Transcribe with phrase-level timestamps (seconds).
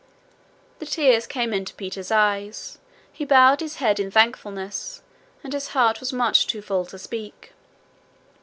[0.79, 2.79] The tears came into Peter's eyes.
[3.13, 5.03] He bowed his head in thankfulness,
[5.43, 7.53] and his heart was much too full to speak.